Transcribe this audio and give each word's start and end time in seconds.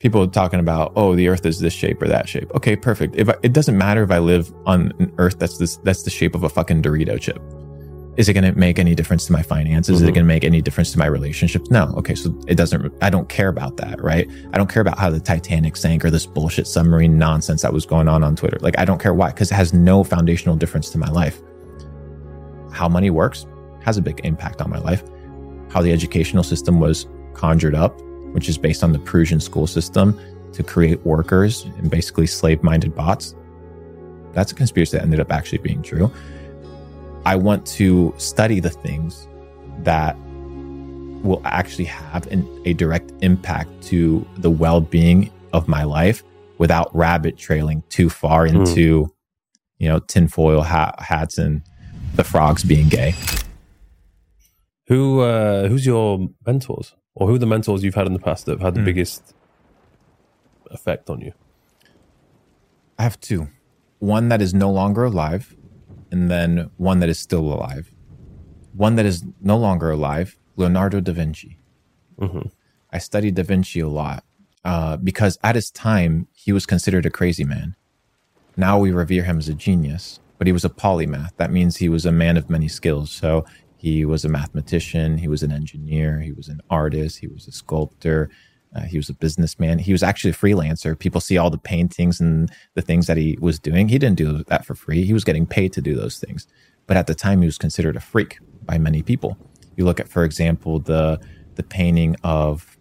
people 0.00 0.26
talking 0.26 0.60
about, 0.60 0.92
oh, 0.96 1.14
the 1.14 1.28
Earth 1.28 1.46
is 1.46 1.60
this 1.60 1.74
shape 1.74 2.02
or 2.02 2.08
that 2.08 2.28
shape. 2.28 2.50
Okay, 2.54 2.74
perfect. 2.74 3.14
If 3.16 3.28
I, 3.28 3.34
it 3.42 3.52
doesn't 3.52 3.76
matter 3.76 4.02
if 4.02 4.10
I 4.10 4.18
live 4.18 4.52
on 4.66 4.92
an 4.98 5.12
Earth 5.18 5.38
that's 5.38 5.58
this 5.58 5.76
that's 5.76 6.02
the 6.02 6.10
shape 6.10 6.34
of 6.34 6.42
a 6.42 6.48
fucking 6.48 6.82
Dorito 6.82 7.20
chip. 7.20 7.40
Is 8.16 8.28
it 8.28 8.34
going 8.34 8.52
to 8.52 8.58
make 8.58 8.78
any 8.78 8.94
difference 8.94 9.26
to 9.26 9.32
my 9.32 9.42
finances? 9.42 9.96
Mm-hmm. 9.96 10.04
Is 10.04 10.08
it 10.08 10.12
going 10.12 10.24
to 10.24 10.28
make 10.28 10.44
any 10.44 10.60
difference 10.60 10.90
to 10.92 10.98
my 10.98 11.06
relationships? 11.06 11.70
No. 11.70 11.94
Okay, 11.96 12.14
so 12.14 12.34
it 12.48 12.56
doesn't. 12.56 12.92
I 13.00 13.08
don't 13.08 13.28
care 13.28 13.48
about 13.48 13.76
that, 13.76 14.02
right? 14.02 14.28
I 14.52 14.58
don't 14.58 14.68
care 14.68 14.82
about 14.82 14.98
how 14.98 15.10
the 15.10 15.20
Titanic 15.20 15.76
sank 15.76 16.04
or 16.04 16.10
this 16.10 16.26
bullshit 16.26 16.66
submarine 16.66 17.16
nonsense 17.16 17.62
that 17.62 17.72
was 17.72 17.86
going 17.86 18.08
on 18.08 18.24
on 18.24 18.36
Twitter. 18.36 18.58
Like, 18.60 18.78
I 18.78 18.84
don't 18.84 19.00
care 19.00 19.14
why, 19.14 19.28
because 19.28 19.52
it 19.52 19.54
has 19.54 19.72
no 19.72 20.02
foundational 20.02 20.56
difference 20.56 20.90
to 20.90 20.98
my 20.98 21.08
life. 21.08 21.40
How 22.72 22.88
money 22.88 23.10
works 23.10 23.46
has 23.84 23.96
a 23.96 24.02
big 24.02 24.20
impact 24.24 24.60
on 24.60 24.70
my 24.70 24.78
life. 24.78 25.02
How 25.70 25.80
the 25.80 25.92
educational 25.92 26.42
system 26.42 26.80
was 26.80 27.06
conjured 27.32 27.74
up 27.74 27.98
which 28.32 28.48
is 28.48 28.58
based 28.58 28.82
on 28.82 28.92
the 28.92 28.98
Prussian 28.98 29.40
school 29.40 29.66
system 29.66 30.18
to 30.52 30.62
create 30.62 31.04
workers 31.04 31.64
and 31.78 31.90
basically 31.90 32.26
slave 32.26 32.62
minded 32.62 32.94
bots. 32.94 33.34
That's 34.32 34.52
a 34.52 34.54
conspiracy 34.54 34.96
that 34.96 35.02
ended 35.02 35.20
up 35.20 35.32
actually 35.32 35.58
being 35.58 35.82
true. 35.82 36.10
I 37.24 37.36
want 37.36 37.66
to 37.66 38.14
study 38.16 38.60
the 38.60 38.70
things 38.70 39.28
that 39.80 40.16
will 41.22 41.42
actually 41.44 41.84
have 41.84 42.26
an, 42.28 42.48
a 42.64 42.72
direct 42.72 43.12
impact 43.20 43.82
to 43.82 44.26
the 44.38 44.50
well 44.50 44.80
being 44.80 45.30
of 45.52 45.68
my 45.68 45.84
life 45.84 46.22
without 46.58 46.94
rabbit 46.94 47.36
trailing 47.36 47.82
too 47.88 48.08
far 48.08 48.46
hmm. 48.46 48.56
into, 48.56 49.04
mm. 49.04 49.10
you 49.78 49.88
know, 49.88 49.98
tinfoil 49.98 50.62
hat, 50.62 50.94
hats 50.98 51.38
and 51.38 51.62
the 52.14 52.24
frogs 52.24 52.62
being 52.64 52.88
gay. 52.88 53.14
Who 54.86 55.20
uh, 55.20 55.68
who's 55.68 55.86
your 55.86 56.28
mentors? 56.46 56.94
Or 57.14 57.28
who 57.28 57.34
are 57.34 57.38
the 57.38 57.46
mentors 57.46 57.82
you've 57.82 57.94
had 57.94 58.06
in 58.06 58.12
the 58.12 58.18
past 58.18 58.46
that 58.46 58.52
have 58.52 58.60
had 58.60 58.74
the 58.74 58.80
mm. 58.80 58.86
biggest 58.86 59.34
effect 60.70 61.10
on 61.10 61.20
you? 61.20 61.32
I 62.98 63.02
have 63.02 63.20
two. 63.20 63.48
One 63.98 64.28
that 64.28 64.40
is 64.40 64.54
no 64.54 64.70
longer 64.70 65.04
alive, 65.04 65.54
and 66.10 66.30
then 66.30 66.70
one 66.76 67.00
that 67.00 67.08
is 67.08 67.18
still 67.18 67.52
alive. 67.52 67.92
One 68.72 68.96
that 68.96 69.06
is 69.06 69.24
no 69.40 69.56
longer 69.56 69.90
alive, 69.90 70.38
Leonardo 70.56 71.00
da 71.00 71.12
Vinci. 71.12 71.58
Mm-hmm. 72.18 72.48
I 72.92 72.98
studied 72.98 73.34
da 73.34 73.42
Vinci 73.42 73.80
a 73.80 73.88
lot 73.88 74.24
uh, 74.64 74.96
because 74.96 75.38
at 75.42 75.54
his 75.54 75.70
time, 75.70 76.28
he 76.32 76.52
was 76.52 76.66
considered 76.66 77.06
a 77.06 77.10
crazy 77.10 77.44
man. 77.44 77.76
Now 78.56 78.78
we 78.78 78.90
revere 78.90 79.24
him 79.24 79.38
as 79.38 79.48
a 79.48 79.54
genius, 79.54 80.20
but 80.38 80.46
he 80.46 80.52
was 80.52 80.64
a 80.64 80.68
polymath. 80.68 81.30
That 81.36 81.50
means 81.50 81.76
he 81.76 81.88
was 81.88 82.04
a 82.04 82.12
man 82.12 82.36
of 82.36 82.50
many 82.50 82.68
skills. 82.68 83.10
So 83.10 83.44
he 83.80 84.04
was 84.04 84.26
a 84.26 84.28
mathematician, 84.28 85.16
he 85.16 85.26
was 85.26 85.42
an 85.42 85.50
engineer, 85.50 86.20
he 86.20 86.32
was 86.32 86.48
an 86.48 86.60
artist, 86.68 87.18
he 87.18 87.26
was 87.26 87.48
a 87.48 87.52
sculptor, 87.52 88.28
uh, 88.76 88.82
he 88.82 88.98
was 88.98 89.08
a 89.08 89.14
businessman. 89.14 89.78
He 89.78 89.92
was 89.92 90.02
actually 90.02 90.32
a 90.32 90.34
freelancer. 90.34 90.98
People 90.98 91.22
see 91.22 91.38
all 91.38 91.48
the 91.48 91.56
paintings 91.56 92.20
and 92.20 92.52
the 92.74 92.82
things 92.82 93.06
that 93.06 93.16
he 93.16 93.38
was 93.40 93.58
doing. 93.58 93.88
He 93.88 93.98
didn't 93.98 94.18
do 94.18 94.44
that 94.44 94.66
for 94.66 94.74
free. 94.74 95.04
He 95.04 95.14
was 95.14 95.24
getting 95.24 95.46
paid 95.46 95.72
to 95.72 95.80
do 95.80 95.94
those 95.94 96.18
things. 96.18 96.46
But 96.86 96.98
at 96.98 97.06
the 97.06 97.14
time, 97.14 97.40
he 97.40 97.46
was 97.46 97.56
considered 97.56 97.96
a 97.96 98.00
freak 98.00 98.38
by 98.66 98.76
many 98.76 99.02
people. 99.02 99.38
You 99.76 99.86
look 99.86 99.98
at, 99.98 100.08
for 100.08 100.24
example, 100.24 100.78
the 100.78 101.18
the 101.54 101.62
painting 101.62 102.16
of 102.22 102.76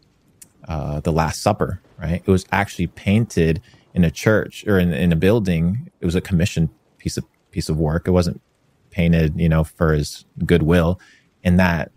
uh, 0.67 0.99
the 0.99 1.13
Last 1.13 1.41
Supper. 1.41 1.81
Right? 1.97 2.21
It 2.25 2.31
was 2.31 2.45
actually 2.51 2.87
painted 2.87 3.61
in 3.93 4.03
a 4.03 4.11
church 4.11 4.65
or 4.67 4.79
in, 4.79 4.93
in 4.93 5.13
a 5.13 5.15
building. 5.15 5.89
It 6.01 6.05
was 6.05 6.15
a 6.15 6.21
commissioned 6.21 6.69
piece 6.97 7.15
of 7.15 7.23
piece 7.51 7.69
of 7.69 7.77
work. 7.77 8.05
It 8.05 8.11
wasn't 8.11 8.41
painted, 8.91 9.39
you 9.39 9.49
know, 9.49 9.63
for 9.63 9.93
his 9.93 10.25
goodwill, 10.45 10.99
and 11.43 11.59
that 11.59 11.91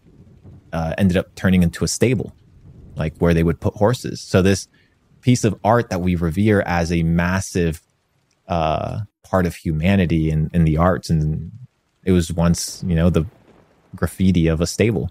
uh, 0.73 0.95
ended 0.99 1.17
up 1.17 1.35
turning 1.35 1.63
into 1.63 1.85
a 1.85 1.89
stable, 1.89 2.35
like 2.97 3.17
where 3.19 3.35
they 3.35 3.43
would 3.43 3.61
put 3.61 3.75
horses. 3.75 4.21
So 4.21 4.43
this 4.43 4.69
piece 5.21 5.45
of 5.45 5.59
art 5.63 5.91
that 5.91 6.01
we 6.01 6.15
revere 6.17 6.63
as 6.63 6.93
a 6.93 7.03
massive 7.03 7.81
uh, 8.49 9.01
part 9.23 9.47
of 9.47 9.55
humanity 9.55 10.31
in, 10.31 10.51
in 10.53 10.65
the 10.65 10.77
arts, 10.77 11.11
and 11.11 11.53
it 12.05 12.13
was 12.13 12.33
once, 12.33 12.83
you 12.87 12.95
know, 12.95 13.11
the 13.11 13.25
graffiti 13.95 14.49
of 14.49 14.61
a 14.61 14.67
stable, 14.67 15.11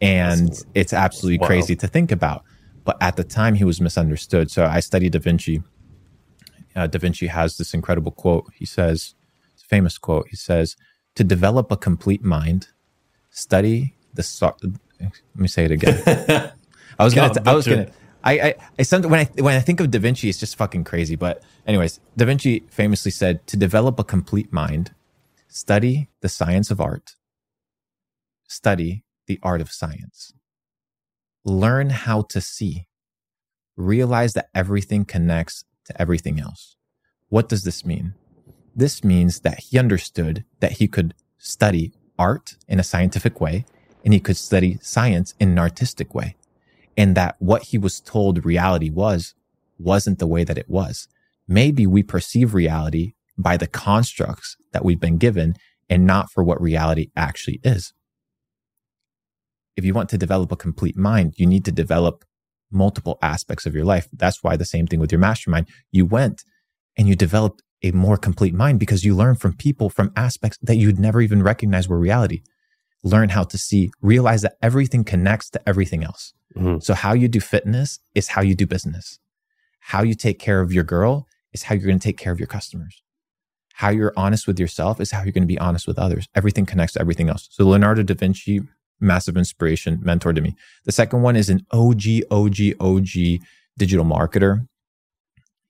and 0.00 0.48
That's, 0.48 0.66
it's 0.74 0.92
absolutely 0.92 1.38
wow. 1.38 1.46
crazy 1.46 1.76
to 1.76 1.86
think 1.86 2.12
about. 2.12 2.44
But 2.84 2.98
at 3.00 3.16
the 3.16 3.24
time, 3.24 3.54
he 3.54 3.64
was 3.64 3.80
misunderstood. 3.80 4.50
So 4.50 4.66
I 4.66 4.80
studied 4.80 5.12
Da 5.12 5.18
Vinci. 5.18 5.62
Uh, 6.76 6.86
da 6.86 6.98
Vinci 6.98 7.28
has 7.28 7.56
this 7.56 7.72
incredible 7.72 8.12
quote. 8.12 8.52
He 8.54 8.66
says, 8.66 9.14
famous 9.68 9.98
quote. 9.98 10.28
He 10.28 10.36
says, 10.36 10.76
"To 11.16 11.24
develop 11.24 11.70
a 11.70 11.76
complete 11.76 12.22
mind, 12.24 12.68
study 13.30 13.94
the." 14.12 14.22
So- 14.22 14.56
Let 15.00 15.12
me 15.34 15.48
say 15.48 15.64
it 15.64 15.70
again. 15.70 15.96
I 16.98 17.04
was 17.04 17.14
gonna. 17.14 17.34
T- 17.34 17.40
I 17.46 17.54
was 17.54 17.66
gonna. 17.66 17.90
I, 18.26 18.32
I, 18.40 18.54
I 18.78 18.82
some, 18.82 19.02
when 19.02 19.20
I 19.20 19.24
when 19.42 19.54
I 19.54 19.60
think 19.60 19.80
of 19.80 19.90
Da 19.90 19.98
Vinci, 19.98 20.28
it's 20.28 20.38
just 20.38 20.56
fucking 20.56 20.84
crazy. 20.84 21.16
But 21.16 21.42
anyways, 21.66 22.00
Da 22.16 22.24
Vinci 22.24 22.64
famously 22.70 23.10
said, 23.10 23.46
"To 23.48 23.56
develop 23.56 23.98
a 23.98 24.04
complete 24.04 24.52
mind, 24.52 24.92
study 25.48 26.08
the 26.20 26.28
science 26.28 26.70
of 26.70 26.80
art, 26.80 27.16
study 28.48 29.04
the 29.26 29.38
art 29.42 29.60
of 29.60 29.70
science, 29.72 30.32
learn 31.44 31.90
how 31.90 32.22
to 32.22 32.40
see, 32.40 32.86
realize 33.76 34.32
that 34.34 34.48
everything 34.54 35.04
connects 35.04 35.64
to 35.86 36.00
everything 36.00 36.40
else." 36.40 36.76
What 37.28 37.48
does 37.48 37.64
this 37.64 37.84
mean? 37.84 38.14
This 38.74 39.04
means 39.04 39.40
that 39.40 39.60
he 39.60 39.78
understood 39.78 40.44
that 40.60 40.72
he 40.72 40.88
could 40.88 41.14
study 41.38 41.92
art 42.18 42.56
in 42.68 42.80
a 42.80 42.84
scientific 42.84 43.40
way 43.40 43.64
and 44.04 44.12
he 44.12 44.20
could 44.20 44.36
study 44.36 44.78
science 44.82 45.34
in 45.38 45.50
an 45.50 45.58
artistic 45.58 46.14
way. 46.14 46.36
And 46.96 47.16
that 47.16 47.36
what 47.38 47.64
he 47.64 47.78
was 47.78 48.00
told 48.00 48.44
reality 48.44 48.90
was, 48.90 49.34
wasn't 49.78 50.18
the 50.18 50.26
way 50.26 50.44
that 50.44 50.58
it 50.58 50.68
was. 50.68 51.08
Maybe 51.48 51.86
we 51.86 52.02
perceive 52.02 52.54
reality 52.54 53.14
by 53.36 53.56
the 53.56 53.66
constructs 53.66 54.56
that 54.72 54.84
we've 54.84 55.00
been 55.00 55.18
given 55.18 55.56
and 55.88 56.06
not 56.06 56.30
for 56.30 56.42
what 56.42 56.60
reality 56.60 57.10
actually 57.16 57.60
is. 57.64 57.92
If 59.76 59.84
you 59.84 59.92
want 59.92 60.08
to 60.10 60.18
develop 60.18 60.52
a 60.52 60.56
complete 60.56 60.96
mind, 60.96 61.34
you 61.36 61.46
need 61.46 61.64
to 61.64 61.72
develop 61.72 62.24
multiple 62.70 63.18
aspects 63.22 63.66
of 63.66 63.74
your 63.74 63.84
life. 63.84 64.08
That's 64.12 64.42
why 64.42 64.56
the 64.56 64.64
same 64.64 64.86
thing 64.86 65.00
with 65.00 65.12
your 65.12 65.18
mastermind. 65.18 65.68
You 65.90 66.06
went 66.06 66.44
and 66.96 67.08
you 67.08 67.16
developed 67.16 67.62
a 67.84 67.92
more 67.92 68.16
complete 68.16 68.54
mind 68.54 68.80
because 68.80 69.04
you 69.04 69.14
learn 69.14 69.36
from 69.36 69.52
people 69.52 69.90
from 69.90 70.10
aspects 70.16 70.58
that 70.62 70.76
you'd 70.76 70.98
never 70.98 71.20
even 71.20 71.42
recognize 71.42 71.86
were 71.86 71.98
reality. 71.98 72.42
Learn 73.02 73.28
how 73.28 73.44
to 73.44 73.58
see, 73.58 73.90
realize 74.00 74.40
that 74.42 74.56
everything 74.62 75.04
connects 75.04 75.50
to 75.50 75.68
everything 75.68 76.02
else. 76.02 76.32
Mm-hmm. 76.56 76.78
So, 76.80 76.94
how 76.94 77.12
you 77.12 77.28
do 77.28 77.40
fitness 77.40 77.98
is 78.14 78.28
how 78.28 78.40
you 78.40 78.54
do 78.54 78.66
business. 78.66 79.18
How 79.80 80.02
you 80.02 80.14
take 80.14 80.38
care 80.38 80.62
of 80.62 80.72
your 80.72 80.84
girl 80.84 81.26
is 81.52 81.64
how 81.64 81.74
you're 81.74 81.86
going 81.86 81.98
to 81.98 82.08
take 82.08 82.16
care 82.16 82.32
of 82.32 82.40
your 82.40 82.46
customers. 82.46 83.02
How 83.74 83.90
you're 83.90 84.14
honest 84.16 84.46
with 84.46 84.58
yourself 84.58 84.98
is 85.00 85.10
how 85.10 85.22
you're 85.22 85.32
going 85.32 85.42
to 85.42 85.54
be 85.54 85.58
honest 85.58 85.86
with 85.86 85.98
others. 85.98 86.26
Everything 86.34 86.64
connects 86.64 86.94
to 86.94 87.00
everything 87.00 87.28
else. 87.28 87.48
So, 87.50 87.66
Leonardo 87.66 88.02
da 88.02 88.14
Vinci, 88.14 88.62
massive 89.00 89.36
inspiration, 89.36 90.00
mentor 90.02 90.32
to 90.32 90.40
me. 90.40 90.56
The 90.84 90.92
second 90.92 91.20
one 91.20 91.36
is 91.36 91.50
an 91.50 91.66
OG, 91.72 92.04
OG, 92.30 92.56
OG 92.80 93.42
digital 93.76 94.06
marketer 94.06 94.66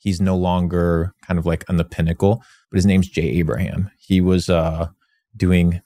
he's 0.04 0.20
no 0.20 0.37
longer 0.37 1.15
kind 1.26 1.38
of 1.38 1.47
like 1.47 1.65
on 1.69 1.78
the 1.78 1.84
pinnacle, 1.84 2.44
but 2.70 2.76
his 2.76 2.87
name's 2.87 3.09
Jay 3.09 3.31
Abraham. 3.38 3.91
He 3.98 4.20
was 4.20 4.48
uh, 4.50 4.88
doing 5.34 5.81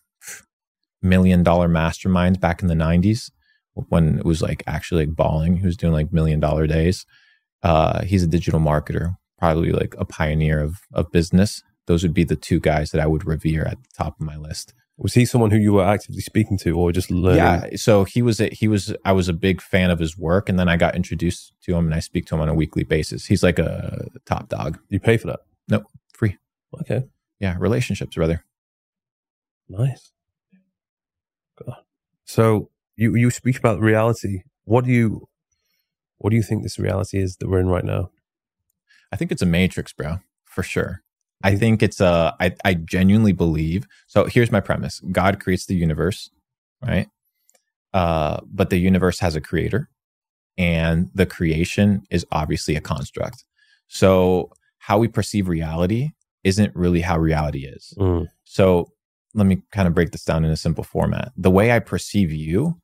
million 1.00 1.44
dollar 1.44 1.68
masterminds 1.68 2.40
back 2.40 2.60
in 2.60 2.68
the 2.68 2.74
90s 2.74 3.30
when 3.74 4.18
it 4.18 4.24
was 4.24 4.42
like 4.42 4.64
actually 4.66 5.06
like 5.06 5.14
balling. 5.14 5.56
He 5.56 5.66
was 5.66 5.76
doing 5.76 5.92
like 5.92 6.12
million 6.12 6.40
dollar 6.40 6.66
days. 6.66 7.06
Uh, 7.62 8.02
he's 8.02 8.24
a 8.24 8.26
digital 8.28 8.60
marketer, 8.60 9.16
probably 9.38 9.70
like 9.70 9.94
a 9.96 10.04
pioneer 10.04 10.60
of, 10.60 10.80
of 10.92 11.12
business. 11.12 11.62
Those 11.86 12.02
would 12.02 12.14
be 12.14 12.24
the 12.24 12.36
two 12.36 12.58
guys 12.58 12.90
that 12.90 13.00
I 13.00 13.06
would 13.06 13.24
revere 13.24 13.64
at 13.64 13.80
the 13.80 13.88
top 13.96 14.20
of 14.20 14.26
my 14.26 14.36
list. 14.36 14.74
Was 14.98 15.14
he 15.14 15.24
someone 15.24 15.52
who 15.52 15.58
you 15.58 15.72
were 15.74 15.84
actively 15.84 16.20
speaking 16.20 16.58
to, 16.58 16.76
or 16.76 16.90
just 16.90 17.08
learning? 17.08 17.38
Yeah, 17.38 17.76
so 17.76 18.02
he 18.02 18.20
was. 18.20 18.40
A, 18.40 18.48
he 18.48 18.66
was. 18.66 18.92
I 19.04 19.12
was 19.12 19.28
a 19.28 19.32
big 19.32 19.62
fan 19.62 19.90
of 19.90 20.00
his 20.00 20.18
work, 20.18 20.48
and 20.48 20.58
then 20.58 20.68
I 20.68 20.76
got 20.76 20.96
introduced 20.96 21.52
to 21.62 21.76
him, 21.76 21.86
and 21.86 21.94
I 21.94 22.00
speak 22.00 22.26
to 22.26 22.34
him 22.34 22.40
on 22.40 22.48
a 22.48 22.54
weekly 22.54 22.82
basis. 22.82 23.26
He's 23.26 23.44
like 23.44 23.60
a 23.60 24.08
top 24.26 24.48
dog. 24.48 24.78
You 24.88 24.98
pay 24.98 25.16
for 25.16 25.28
that? 25.28 25.40
No, 25.68 25.84
free. 26.12 26.36
Okay. 26.80 27.04
Yeah, 27.38 27.56
relationships 27.60 28.16
rather. 28.16 28.44
Nice. 29.68 30.10
God. 31.64 31.76
So 32.24 32.70
you 32.96 33.14
you 33.14 33.30
speak 33.30 33.56
about 33.56 33.80
reality. 33.80 34.42
What 34.64 34.84
do 34.84 34.90
you 34.90 35.28
what 36.18 36.30
do 36.30 36.36
you 36.36 36.42
think 36.42 36.64
this 36.64 36.78
reality 36.78 37.18
is 37.18 37.36
that 37.36 37.48
we're 37.48 37.60
in 37.60 37.68
right 37.68 37.84
now? 37.84 38.10
I 39.12 39.16
think 39.16 39.30
it's 39.30 39.42
a 39.42 39.46
matrix, 39.46 39.92
bro, 39.92 40.18
for 40.44 40.64
sure. 40.64 41.02
I 41.42 41.56
think 41.56 41.82
it's 41.82 42.00
a, 42.00 42.34
I, 42.40 42.54
I 42.64 42.74
genuinely 42.74 43.32
believe. 43.32 43.86
So 44.06 44.24
here's 44.24 44.50
my 44.50 44.60
premise 44.60 45.00
God 45.12 45.40
creates 45.40 45.66
the 45.66 45.76
universe, 45.76 46.30
right? 46.82 47.08
Uh, 47.94 48.40
but 48.46 48.70
the 48.70 48.78
universe 48.78 49.20
has 49.20 49.36
a 49.36 49.40
creator, 49.40 49.88
and 50.56 51.10
the 51.14 51.26
creation 51.26 52.02
is 52.10 52.26
obviously 52.32 52.76
a 52.76 52.80
construct. 52.80 53.44
So 53.86 54.50
how 54.78 54.98
we 54.98 55.08
perceive 55.08 55.48
reality 55.48 56.10
isn't 56.44 56.74
really 56.74 57.00
how 57.00 57.18
reality 57.18 57.66
is. 57.66 57.94
Mm. 57.98 58.26
So 58.44 58.92
let 59.34 59.46
me 59.46 59.62
kind 59.72 59.86
of 59.86 59.94
break 59.94 60.10
this 60.10 60.24
down 60.24 60.44
in 60.44 60.50
a 60.50 60.56
simple 60.56 60.84
format. 60.84 61.32
The 61.36 61.50
way 61.50 61.72
I 61.72 61.78
perceive 61.78 62.32
you 62.32 62.80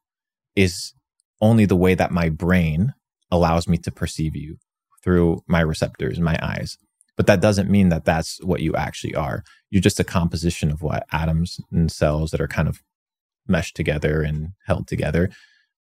is 0.54 0.94
only 1.40 1.66
the 1.66 1.76
way 1.76 1.94
that 1.94 2.12
my 2.12 2.28
brain 2.28 2.94
allows 3.30 3.66
me 3.66 3.78
to 3.78 3.90
perceive 3.90 4.36
you. 4.36 4.58
through 5.04 5.44
my 5.46 5.60
receptors, 5.60 6.18
my 6.18 6.38
eyes. 6.42 6.78
But 7.16 7.26
that 7.26 7.40
doesn't 7.40 7.70
mean 7.70 7.90
that 7.90 8.04
that's 8.04 8.42
what 8.42 8.60
you 8.60 8.74
actually 8.74 9.14
are. 9.14 9.44
You're 9.70 9.80
just 9.80 10.00
a 10.00 10.04
composition 10.04 10.70
of 10.70 10.82
what 10.82 11.06
atoms 11.12 11.60
and 11.72 11.90
cells 11.90 12.30
that 12.30 12.40
are 12.40 12.48
kind 12.48 12.68
of 12.68 12.82
meshed 13.46 13.76
together 13.76 14.22
and 14.22 14.48
held 14.66 14.88
together. 14.88 15.30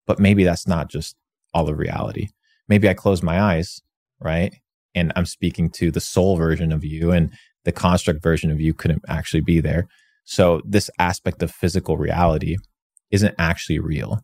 But 0.06 0.20
maybe 0.20 0.44
that's 0.44 0.68
not 0.68 0.90
just 0.90 1.16
all 1.54 1.70
of 1.70 1.78
reality. 1.78 2.30
Maybe 2.68 2.90
I 2.90 2.94
close 2.94 3.24
my 3.24 3.42
eyes, 3.42 3.82
right? 4.20 4.56
And 4.96 5.12
I'm 5.16 5.26
speaking 5.26 5.70
to 5.72 5.92
the 5.92 6.02
soul 6.02 6.36
version 6.36 6.72
of 6.72 6.84
you, 6.84 7.12
and 7.12 7.32
the 7.66 7.72
construct 7.72 8.22
version 8.22 8.52
of 8.52 8.62
you 8.62 8.74
couldn't 8.74 9.04
actually 9.08 9.42
be 9.42 9.60
there. 9.60 9.88
So, 10.24 10.62
this 10.66 10.90
aspect 11.00 11.42
of 11.42 11.52
physical 11.52 11.98
reality 11.98 12.58
isn't 13.12 13.36
actually 13.38 13.80
real. 13.80 14.22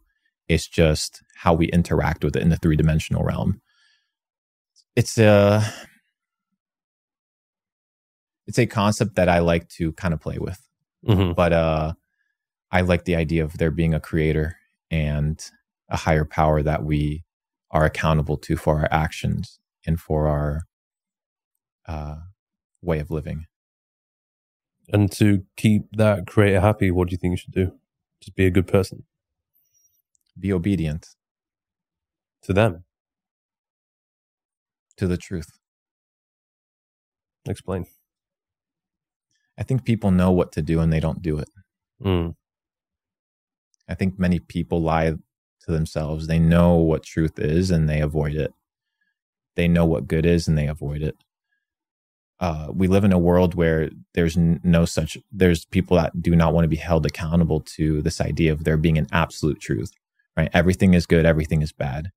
It's 0.47 0.67
just 0.67 1.21
how 1.37 1.53
we 1.53 1.67
interact 1.67 2.23
with 2.23 2.35
it 2.35 2.41
in 2.41 2.49
the 2.49 2.57
three 2.57 2.75
dimensional 2.75 3.23
realm. 3.23 3.61
It's 4.95 5.17
a 5.17 5.63
it's 8.49 8.59
a 8.59 8.65
concept 8.65 9.15
that 9.15 9.29
I 9.29 9.39
like 9.39 9.69
to 9.77 9.93
kind 9.93 10.13
of 10.13 10.19
play 10.19 10.39
with. 10.39 10.59
Mm-hmm. 11.07 11.33
But 11.33 11.53
uh 11.53 11.93
I 12.71 12.81
like 12.81 13.05
the 13.05 13.15
idea 13.15 13.43
of 13.43 13.57
there 13.57 13.71
being 13.71 13.93
a 13.93 13.99
creator 13.99 14.57
and 14.91 15.43
a 15.89 15.97
higher 15.97 16.25
power 16.25 16.61
that 16.61 16.83
we 16.83 17.23
are 17.71 17.85
accountable 17.85 18.37
to 18.37 18.55
for 18.55 18.79
our 18.79 18.87
actions 18.91 19.59
and 19.85 19.99
for 19.99 20.27
our 20.27 20.61
uh, 21.87 22.17
way 22.81 22.99
of 22.99 23.09
living. 23.09 23.45
And 24.91 25.11
to 25.13 25.45
keep 25.57 25.83
that 25.93 26.27
creator 26.27 26.61
happy, 26.61 26.91
what 26.91 27.07
do 27.07 27.13
you 27.13 27.17
think 27.17 27.31
you 27.31 27.37
should 27.37 27.53
do? 27.53 27.73
Just 28.21 28.35
be 28.35 28.45
a 28.45 28.51
good 28.51 28.67
person. 28.67 29.03
Be 30.39 30.53
obedient 30.53 31.07
to 32.43 32.53
them, 32.53 32.83
to 34.97 35.07
the 35.07 35.17
truth. 35.17 35.51
Explain. 37.47 37.85
I 39.59 39.63
think 39.63 39.83
people 39.83 40.11
know 40.11 40.31
what 40.31 40.53
to 40.53 40.61
do 40.61 40.79
and 40.79 40.91
they 40.91 41.01
don't 41.01 41.21
do 41.21 41.37
it. 41.37 41.49
Mm. 42.03 42.33
I 43.89 43.93
think 43.93 44.17
many 44.17 44.39
people 44.39 44.81
lie 44.81 45.11
to 45.11 45.71
themselves. 45.71 46.27
They 46.27 46.39
know 46.39 46.75
what 46.75 47.03
truth 47.03 47.37
is 47.37 47.69
and 47.69 47.89
they 47.89 47.99
avoid 47.99 48.35
it. 48.35 48.53
They 49.55 49.67
know 49.67 49.85
what 49.85 50.07
good 50.07 50.25
is 50.25 50.47
and 50.47 50.57
they 50.57 50.67
avoid 50.67 51.01
it. 51.01 51.17
Uh, 52.39 52.67
we 52.73 52.87
live 52.87 53.03
in 53.03 53.11
a 53.11 53.19
world 53.19 53.53
where 53.53 53.89
there's 54.13 54.37
no 54.37 54.85
such 54.85 55.17
there's 55.29 55.65
people 55.65 55.97
that 55.97 56.21
do 56.21 56.33
not 56.37 56.53
want 56.53 56.63
to 56.63 56.69
be 56.69 56.77
held 56.77 57.05
accountable 57.05 57.59
to 57.59 58.01
this 58.01 58.21
idea 58.21 58.53
of 58.53 58.63
there 58.63 58.77
being 58.77 58.97
an 58.97 59.07
absolute 59.11 59.59
truth 59.59 59.91
right 60.37 60.49
everything 60.53 60.93
is 60.93 61.05
good 61.05 61.25
everything 61.25 61.61
is 61.61 61.73
bad 61.73 62.11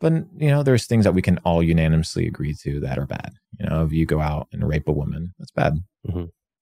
but 0.00 0.12
you 0.36 0.50
know 0.50 0.64
there's 0.64 0.86
things 0.86 1.04
that 1.04 1.14
we 1.14 1.22
can 1.22 1.38
all 1.44 1.62
unanimously 1.62 2.26
agree 2.26 2.56
to 2.60 2.80
that 2.80 2.98
are 2.98 3.06
bad 3.06 3.34
you 3.60 3.64
know 3.64 3.84
if 3.84 3.92
you 3.92 4.04
go 4.04 4.20
out 4.20 4.48
and 4.52 4.66
rape 4.66 4.88
a 4.88 4.92
woman 4.92 5.32
that's 5.38 5.52
bad. 5.52 5.74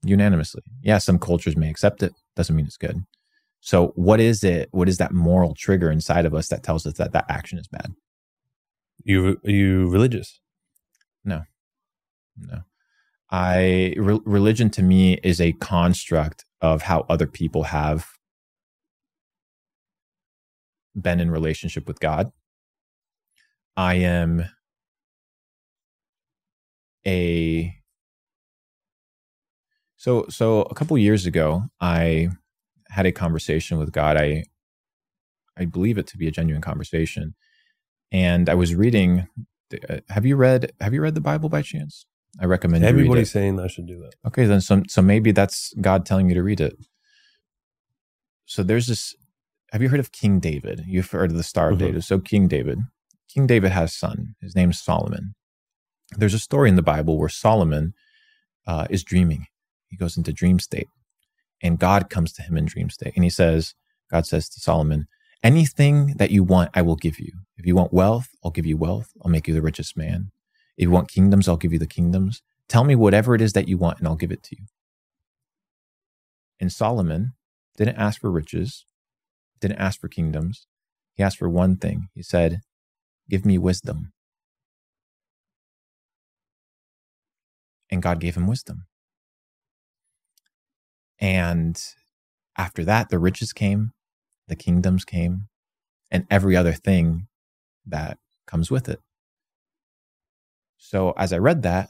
Unanimously. 0.03 0.63
Yeah 0.83 0.99
some 0.99 1.19
cultures 1.19 1.57
may 1.57 1.71
accept 1.71 2.03
it. 2.03 2.13
Doesn't 2.37 2.57
mean 2.57 2.67
it's 2.67 2.77
good. 2.77 3.05
So 3.61 3.93
what 3.95 4.21
is 4.21 4.43
it 4.43 4.69
what 4.73 4.89
is 4.89 4.99
that 4.99 5.13
moral 5.13 5.55
trigger 5.55 5.91
inside 5.91 6.27
of 6.27 6.35
us 6.35 6.49
that 6.49 6.63
tells 6.63 6.87
us 6.87 6.95
that 6.95 7.13
that 7.13 7.27
action 7.29 7.59
is 7.59 7.69
bad? 7.69 7.93
You 9.05 9.39
are 9.45 9.51
you 9.51 9.89
religious? 9.91 10.41
No. 11.25 11.43
No. 12.37 12.63
I 13.31 13.95
re- 13.97 14.21
religion 14.25 14.71
to 14.71 14.83
me 14.83 15.19
is 15.23 15.41
a 15.41 15.53
construct 15.53 16.45
of 16.61 16.83
how 16.83 17.07
other 17.09 17.27
people 17.27 17.65
have 17.65 18.07
been 21.01 21.21
in 21.21 21.31
relationship 21.31 21.87
with 21.87 22.01
god. 22.01 22.33
I 23.77 23.95
am 23.95 24.45
a 27.07 27.82
so 30.03 30.27
so 30.29 30.63
a 30.63 30.75
couple 30.75 30.99
years 30.99 31.27
ago 31.27 31.63
i 31.81 32.29
had 32.89 33.07
a 33.07 33.13
conversation 33.13 33.79
with 33.79 33.93
god 33.93 34.17
i 34.17 34.45
i 35.57 35.65
believe 35.65 35.97
it 35.97 36.09
to 36.09 36.19
be 36.19 36.27
a 36.27 36.31
genuine 36.33 36.63
conversation 36.63 37.35
and 38.11 38.49
i 38.49 38.55
was 38.55 38.75
reading 38.75 39.29
uh, 39.89 39.99
have 40.09 40.27
you 40.27 40.35
read 40.35 40.73
have 40.81 40.93
you 40.93 41.01
read 41.01 41.15
the 41.15 41.21
bible 41.21 41.49
by 41.49 41.63
chance 41.63 42.07
I 42.41 42.47
recommend 42.47 42.85
everybody's 42.85 43.31
saying 43.31 43.61
I 43.61 43.67
should 43.67 43.87
do 43.87 43.99
that. 43.99 44.15
Okay, 44.27 44.47
then 44.47 44.61
so 44.61 44.83
so 44.89 45.03
maybe 45.03 45.33
that's 45.33 45.75
God 45.81 46.07
telling 46.07 46.29
you 46.29 46.35
to 46.35 46.43
read 46.43 46.61
it. 46.61 46.77
So 48.47 48.63
there's 48.63 48.87
this. 48.87 49.15
Have 49.71 49.83
you 49.83 49.91
heard 49.91 50.01
of 50.01 50.13
King 50.13 50.41
David? 50.41 50.85
You've 50.87 51.11
heard 51.11 51.31
of 51.31 51.37
the 51.37 51.43
Star 51.43 51.69
of 51.69 51.77
mm-hmm. 51.77 51.87
David. 51.89 52.05
So 52.05 52.19
King 52.19 52.49
David, 52.49 52.79
King 53.29 53.47
David 53.47 53.73
has 53.73 53.93
a 53.93 53.95
son. 53.95 54.35
His 54.41 54.57
name 54.57 54.71
is 54.71 54.81
Solomon. 54.81 55.35
There's 56.17 56.35
a 56.35 56.39
story 56.39 56.69
in 56.69 56.77
the 56.77 56.83
Bible 56.83 57.19
where 57.19 57.29
Solomon 57.29 57.93
uh, 58.67 58.87
is 58.89 59.05
dreaming. 59.05 59.47
He 59.93 59.99
goes 59.99 60.17
into 60.17 60.33
dream 60.33 60.59
state, 60.59 60.89
and 61.63 61.79
God 61.79 62.09
comes 62.09 62.33
to 62.33 62.43
him 62.43 62.57
in 62.57 62.65
dream 62.65 62.89
state, 62.89 63.13
and 63.15 63.25
he 63.25 63.31
says, 63.31 63.75
God 64.11 64.27
says 64.27 64.49
to 64.49 64.59
Solomon, 64.61 65.07
"Anything 65.43 66.15
that 66.17 66.31
you 66.31 66.43
want, 66.43 66.71
I 66.73 66.81
will 66.81 66.97
give 66.97 67.21
you. 67.21 67.33
If 67.59 67.67
you 67.67 67.77
want 67.77 67.93
wealth, 67.93 68.29
I'll 68.43 68.51
give 68.51 68.65
you 68.65 68.79
wealth. 68.79 69.11
I'll 69.23 69.31
make 69.31 69.47
you 69.47 69.53
the 69.53 69.61
richest 69.61 69.95
man. 69.95 70.31
If 70.79 70.85
you 70.85 70.91
want 70.91 71.11
kingdoms, 71.11 71.47
I'll 71.47 71.59
give 71.59 71.75
you 71.75 71.79
the 71.79 71.87
kingdoms. 71.87 72.41
Tell 72.69 72.85
me 72.85 72.95
whatever 72.95 73.35
it 73.35 73.43
is 73.43 73.53
that 73.53 73.69
you 73.69 73.77
want, 73.77 73.99
and 73.99 74.09
I'll 74.09 74.17
give 74.17 74.33
it 74.33 74.43
to 74.45 74.57
you. 74.59 74.65
And 76.59 76.73
Solomon 76.73 77.35
didn't 77.77 77.99
ask 77.99 78.19
for 78.19 78.31
riches, 78.31 78.87
didn't 79.61 79.79
ask 79.79 80.01
for 80.01 80.09
kingdoms. 80.09 80.67
He 81.15 81.23
asked 81.23 81.37
for 81.37 81.51
one 81.51 81.77
thing. 81.77 82.09
He 82.15 82.23
said, 82.23 82.63
Give 83.29 83.45
me 83.45 83.59
wisdom. 83.59 84.13
And 87.91 88.01
God 88.03 88.21
gave 88.21 88.37
him 88.37 88.47
wisdom. 88.47 88.87
And 91.23 91.81
after 92.59 92.85
that, 92.85 93.09
the 93.09 93.21
riches 93.21 93.53
came, 93.53 93.93
the 94.49 94.57
kingdoms 94.57 95.05
came, 95.05 95.47
and 96.11 96.27
every 96.29 96.57
other 96.57 96.73
thing 96.73 97.29
that 97.87 98.19
comes 98.45 98.73
with 98.73 98.89
it. 98.89 98.99
So 100.77 101.15
as 101.17 101.33
I 101.33 101.39
read 101.39 101.63
that, 101.63 101.89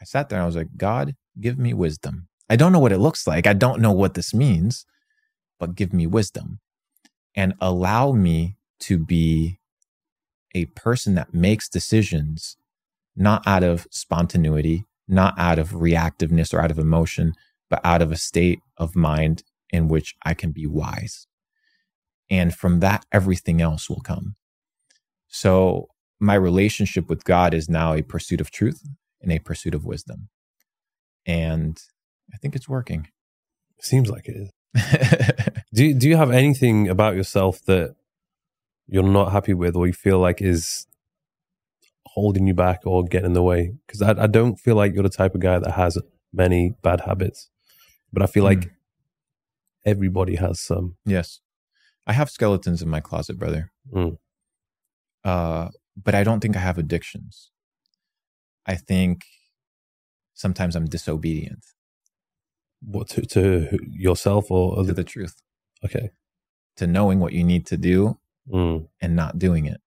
I 0.00 0.04
sat 0.04 0.28
there 0.28 0.38
and 0.38 0.42
I 0.42 0.46
was 0.46 0.56
like, 0.56 0.76
God, 0.76 1.14
give 1.40 1.60
me 1.60 1.72
wisdom. 1.74 2.26
I 2.50 2.56
don't 2.56 2.72
know 2.72 2.80
what 2.80 2.92
it 2.92 2.98
looks 2.98 3.24
like. 3.24 3.46
I 3.46 3.52
don't 3.52 3.80
know 3.80 3.92
what 3.92 4.14
this 4.14 4.34
means, 4.34 4.84
but 5.60 5.76
give 5.76 5.92
me 5.92 6.08
wisdom 6.08 6.58
and 7.36 7.54
allow 7.60 8.10
me 8.10 8.56
to 8.80 8.98
be 8.98 9.60
a 10.56 10.64
person 10.66 11.14
that 11.14 11.32
makes 11.32 11.68
decisions 11.68 12.56
not 13.14 13.46
out 13.46 13.62
of 13.62 13.86
spontaneity, 13.92 14.84
not 15.06 15.38
out 15.38 15.60
of 15.60 15.70
reactiveness 15.70 16.52
or 16.52 16.60
out 16.60 16.72
of 16.72 16.80
emotion, 16.80 17.32
but 17.68 17.80
out 17.84 18.02
of 18.02 18.12
a 18.12 18.16
state 18.16 18.60
of 18.76 18.96
mind 18.96 19.42
in 19.70 19.88
which 19.88 20.14
I 20.24 20.34
can 20.34 20.52
be 20.52 20.66
wise. 20.66 21.26
And 22.30 22.54
from 22.54 22.80
that, 22.80 23.04
everything 23.12 23.60
else 23.60 23.88
will 23.88 24.00
come. 24.00 24.36
So 25.28 25.88
my 26.18 26.34
relationship 26.34 27.08
with 27.08 27.24
God 27.24 27.54
is 27.54 27.68
now 27.68 27.94
a 27.94 28.02
pursuit 28.02 28.40
of 28.40 28.50
truth 28.50 28.82
and 29.20 29.32
a 29.32 29.38
pursuit 29.38 29.74
of 29.74 29.84
wisdom. 29.84 30.28
And 31.26 31.78
I 32.32 32.36
think 32.36 32.54
it's 32.54 32.68
working. 32.68 33.08
Seems 33.80 34.08
like 34.08 34.28
it 34.28 34.36
is. 34.36 34.50
do 35.74 35.94
do 35.94 36.08
you 36.08 36.16
have 36.16 36.30
anything 36.30 36.88
about 36.88 37.16
yourself 37.16 37.64
that 37.66 37.94
you're 38.86 39.02
not 39.02 39.32
happy 39.32 39.54
with 39.54 39.74
or 39.74 39.86
you 39.86 39.92
feel 39.92 40.18
like 40.18 40.40
is 40.40 40.86
holding 42.06 42.46
you 42.46 42.54
back 42.54 42.82
or 42.84 43.04
getting 43.04 43.26
in 43.26 43.32
the 43.32 43.42
way? 43.42 43.74
Because 43.86 44.02
I, 44.02 44.24
I 44.24 44.26
don't 44.26 44.56
feel 44.56 44.76
like 44.76 44.94
you're 44.94 45.02
the 45.02 45.08
type 45.08 45.34
of 45.34 45.40
guy 45.40 45.58
that 45.58 45.72
has 45.72 45.98
many 46.32 46.74
bad 46.82 47.02
habits, 47.02 47.50
but 48.16 48.22
I 48.22 48.26
feel 48.28 48.44
like 48.44 48.60
mm. 48.60 48.70
everybody 49.84 50.36
has 50.36 50.58
some. 50.58 50.96
Yes. 51.04 51.40
I 52.06 52.14
have 52.14 52.30
skeletons 52.30 52.80
in 52.80 52.88
my 52.88 53.00
closet, 53.00 53.38
brother. 53.38 53.70
Mm. 53.92 54.16
Uh, 55.22 55.68
but 56.02 56.14
I 56.14 56.24
don't 56.24 56.40
think 56.40 56.56
I 56.56 56.60
have 56.60 56.78
addictions. 56.78 57.50
I 58.64 58.76
think 58.76 59.26
sometimes 60.32 60.74
I'm 60.74 60.86
disobedient. 60.86 61.62
What 62.80 63.08
to, 63.10 63.20
to 63.26 63.78
yourself 63.86 64.50
or 64.50 64.82
to 64.82 64.94
the 64.94 65.04
truth? 65.04 65.42
Okay. 65.84 66.08
To 66.76 66.86
knowing 66.86 67.20
what 67.20 67.34
you 67.34 67.44
need 67.44 67.66
to 67.66 67.76
do 67.76 68.18
mm. 68.50 68.88
and 69.02 69.14
not 69.14 69.38
doing 69.38 69.66
it. 69.66 69.82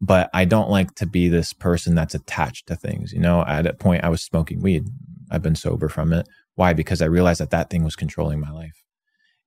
But 0.00 0.30
I 0.32 0.44
don't 0.44 0.70
like 0.70 0.94
to 0.94 1.06
be 1.06 1.26
this 1.26 1.52
person 1.52 1.96
that's 1.96 2.14
attached 2.14 2.68
to 2.68 2.76
things. 2.76 3.12
You 3.12 3.18
know, 3.18 3.44
at 3.44 3.66
a 3.66 3.72
point 3.72 4.04
I 4.04 4.10
was 4.10 4.22
smoking 4.22 4.60
weed. 4.62 4.86
I've 5.30 5.42
been 5.42 5.56
sober 5.56 5.88
from 5.88 6.12
it. 6.12 6.28
Why? 6.56 6.72
Because 6.74 7.02
I 7.02 7.06
realized 7.06 7.40
that 7.40 7.50
that 7.50 7.70
thing 7.70 7.84
was 7.84 7.96
controlling 7.96 8.40
my 8.40 8.50
life. 8.50 8.84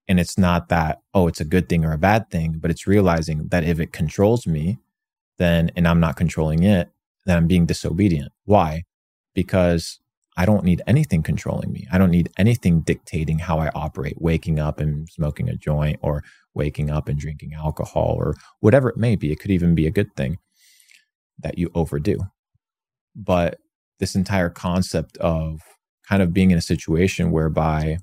And 0.08 0.20
it's 0.20 0.38
not 0.38 0.70
that, 0.70 1.02
oh, 1.14 1.28
it's 1.28 1.42
a 1.42 1.46
good 1.46 1.70
thing 1.70 1.86
or 1.86 1.94
a 1.94 1.98
bad 2.00 2.30
thing, 2.32 2.58
but 2.60 2.72
it's 2.72 2.88
realizing 2.88 3.50
that 3.50 3.64
if 3.66 3.80
it 3.80 3.94
controls 3.94 4.48
me, 4.48 4.80
then 5.40 5.72
and 5.76 5.88
I'm 5.88 6.00
not 6.02 6.18
controlling 6.18 6.64
it, 6.64 6.92
then 7.26 7.38
I'm 7.38 7.48
being 7.48 7.66
disobedient. 7.68 8.32
Why? 8.46 8.84
Because 9.36 10.00
I 10.38 10.46
don't 10.46 10.66
need 10.66 10.82
anything 10.88 11.24
controlling 11.24 11.72
me. 11.74 11.88
I 11.92 11.98
don't 12.00 12.12
need 12.12 12.30
anything 12.38 12.82
dictating 12.82 13.40
how 13.40 13.60
I 13.60 13.70
operate, 13.76 14.18
waking 14.22 14.60
up 14.60 14.80
and 14.80 15.10
smoking 15.10 15.50
a 15.50 15.56
joint 15.58 16.00
or 16.02 16.24
waking 16.56 16.90
up 16.92 17.10
and 17.10 17.20
drinking 17.20 17.54
alcohol 17.56 18.16
or 18.18 18.36
whatever 18.62 18.90
it 18.90 18.98
may 18.98 19.16
be. 19.16 19.32
It 19.32 19.40
could 19.40 19.52
even 19.52 19.76
be 19.76 19.88
a 19.88 19.92
good 19.92 20.16
thing 20.16 20.40
that 21.40 21.58
you 21.60 21.72
overdo. 21.76 22.20
but 23.16 23.60
this 24.00 24.16
entire 24.16 24.50
concept 24.50 25.18
of 25.18 25.62
kind 26.08 26.22
of 26.22 26.34
being 26.34 26.52
in 26.52 26.58
a 26.58 26.62
situation 26.62 27.32
whereby 27.32 27.98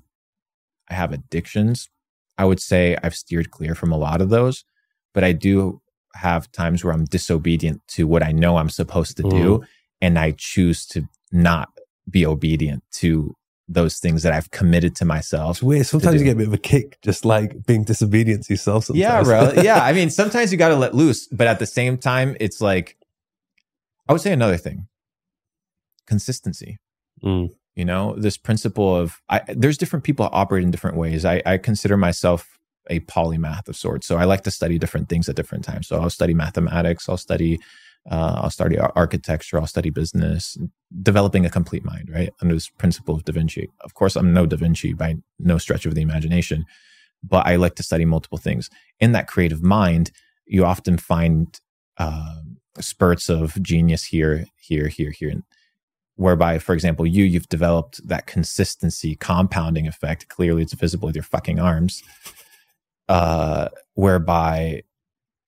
I 0.89 0.93
have 0.93 1.11
addictions, 1.11 1.89
I 2.37 2.45
would 2.45 2.59
say 2.59 2.97
I've 3.01 3.15
steered 3.15 3.51
clear 3.51 3.75
from 3.75 3.91
a 3.91 3.97
lot 3.97 4.21
of 4.21 4.29
those, 4.29 4.65
but 5.13 5.23
I 5.23 5.31
do 5.31 5.81
have 6.15 6.51
times 6.51 6.83
where 6.83 6.93
I'm 6.93 7.05
disobedient 7.05 7.81
to 7.89 8.07
what 8.07 8.23
I 8.23 8.31
know 8.31 8.57
I'm 8.57 8.69
supposed 8.69 9.17
to 9.17 9.23
do. 9.23 9.59
Mm. 9.59 9.67
And 10.01 10.19
I 10.19 10.31
choose 10.31 10.85
to 10.87 11.07
not 11.31 11.69
be 12.09 12.25
obedient 12.25 12.83
to 12.93 13.35
those 13.67 13.97
things 13.97 14.23
that 14.23 14.33
I've 14.33 14.51
committed 14.51 14.95
to 14.97 15.05
myself. 15.05 15.57
It's 15.57 15.63
weird. 15.63 15.85
Sometimes 15.87 16.19
you 16.19 16.25
get 16.25 16.33
a 16.33 16.37
bit 16.37 16.47
of 16.47 16.53
a 16.53 16.59
kick 16.59 16.99
just 17.01 17.25
like 17.25 17.65
being 17.65 17.83
disobedient 17.83 18.43
to 18.45 18.53
yourself. 18.53 18.85
Sometimes. 18.85 19.01
Yeah, 19.01 19.23
bro. 19.53 19.61
yeah. 19.63 19.83
I 19.83 19.93
mean, 19.93 20.09
sometimes 20.09 20.51
you 20.51 20.57
got 20.57 20.69
to 20.69 20.75
let 20.75 20.93
loose, 20.93 21.27
but 21.27 21.47
at 21.47 21.59
the 21.59 21.65
same 21.65 21.97
time, 21.97 22.37
it's 22.39 22.61
like, 22.61 22.97
I 24.07 24.13
would 24.13 24.21
say 24.21 24.31
another 24.31 24.57
thing 24.57 24.87
consistency. 26.07 26.77
Mm. 27.23 27.49
You 27.75 27.85
know, 27.85 28.15
this 28.17 28.37
principle 28.37 28.95
of 28.95 29.21
I, 29.29 29.41
there's 29.47 29.77
different 29.77 30.05
people 30.05 30.29
operate 30.31 30.63
in 30.63 30.71
different 30.71 30.97
ways. 30.97 31.25
I, 31.25 31.41
I 31.45 31.57
consider 31.57 31.97
myself 31.97 32.57
a 32.89 32.99
polymath 33.01 33.67
of 33.67 33.75
sorts. 33.75 34.07
So 34.07 34.17
I 34.17 34.25
like 34.25 34.43
to 34.43 34.51
study 34.51 34.77
different 34.77 35.09
things 35.09 35.27
at 35.27 35.35
different 35.35 35.65
times. 35.65 35.87
So 35.87 35.99
I'll 35.99 36.09
study 36.09 36.33
mathematics, 36.33 37.09
I'll 37.09 37.17
study 37.17 37.59
uh, 38.09 38.41
I'll 38.43 38.51
study 38.51 38.77
architecture, 38.77 39.59
I'll 39.59 39.65
study 39.65 39.89
business, 39.89 40.57
developing 41.01 41.43
a 41.45 41.49
complete 41.49 41.83
mind, 41.83 42.09
right? 42.13 42.31
Under 42.39 42.53
this 42.53 42.69
principle 42.69 43.15
of 43.15 43.25
Da 43.25 43.33
Vinci. 43.33 43.67
Of 43.81 43.95
course, 43.95 44.15
I'm 44.15 44.31
no 44.31 44.45
Da 44.45 44.57
Vinci 44.57 44.93
by 44.93 45.15
no 45.39 45.57
stretch 45.57 45.87
of 45.87 45.95
the 45.95 46.03
imagination, 46.03 46.65
but 47.23 47.47
I 47.47 47.55
like 47.55 47.75
to 47.75 47.83
study 47.83 48.05
multiple 48.05 48.37
things. 48.37 48.69
In 48.99 49.11
that 49.13 49.27
creative 49.27 49.63
mind, 49.63 50.11
you 50.45 50.65
often 50.65 50.97
find 50.97 51.59
uh, 51.97 52.41
spurts 52.79 53.27
of 53.27 53.61
genius 53.63 54.03
here, 54.03 54.45
here, 54.57 54.87
here, 54.87 55.09
here. 55.09 55.41
Whereby, 56.17 56.59
for 56.59 56.73
example, 56.73 57.05
you, 57.05 57.25
you've 57.25 57.49
developed 57.49 58.07
that 58.07 58.25
consistency 58.25 59.15
compounding 59.15 59.85
effect. 59.87 60.29
Clearly, 60.29 60.63
it's 60.63 60.73
visible 60.73 61.07
with 61.07 61.15
your 61.15 61.23
fucking 61.23 61.59
arms, 61.59 62.03
uh, 63.09 63.67
whereby 63.95 64.83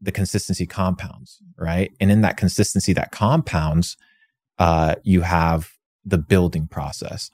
the 0.02 0.12
consistency 0.12 0.66
compounds, 0.66 1.42
right? 1.58 1.92
And 2.00 2.12
in 2.12 2.22
that 2.22 2.38
consistency 2.38 2.94
that 2.94 3.12
compounds, 3.12 3.98
uh, 4.60 4.96
you 5.04 5.22
have 5.22 5.72
the 6.06 6.18
building 6.18 6.68
process. 6.68 7.32